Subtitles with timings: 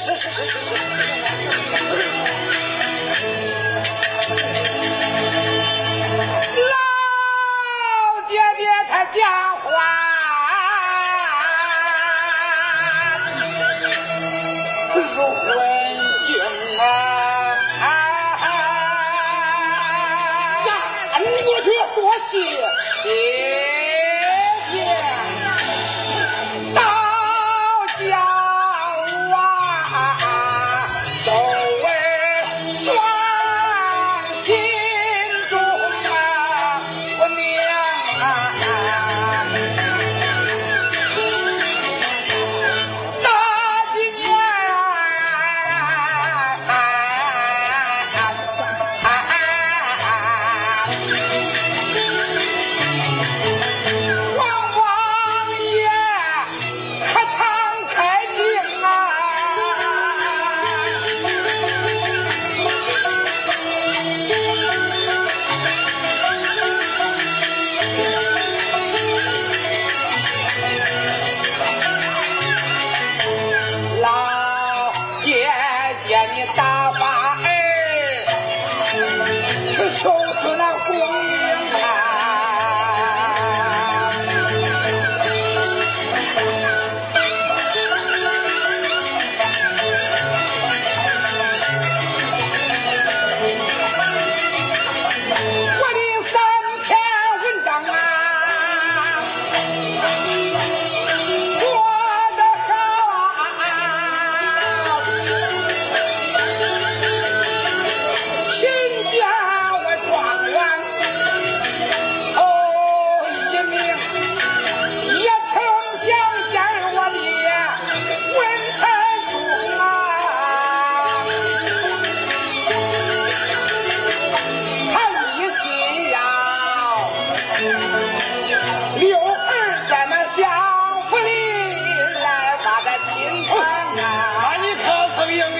[0.00, 0.70] 是是是是是。
[6.62, 6.72] 老
[8.28, 9.66] 爹爹他讲话
[14.94, 15.44] 如魂
[16.26, 16.28] 经
[16.78, 16.82] 啊！
[20.64, 20.70] 呀，
[21.18, 22.32] 你过去多谢。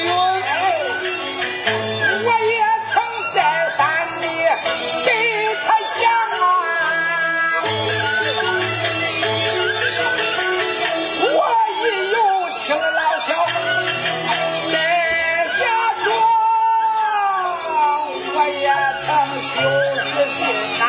[0.04, 0.08] 有
[2.24, 2.90] 我也曾
[3.34, 3.36] 在
[3.76, 3.78] 山
[4.20, 4.24] 里
[5.04, 5.08] 对
[5.64, 5.66] 他
[6.00, 6.00] 讲
[6.40, 6.44] 啊
[11.22, 11.36] 我
[11.82, 12.16] 已有
[12.58, 13.28] 妻老小
[14.72, 14.74] 在
[15.58, 15.60] 家
[16.04, 16.06] 中
[18.34, 18.66] 我也
[19.04, 19.06] 曾
[19.54, 19.56] 就
[20.04, 20.38] 是心
[20.78, 20.82] 肝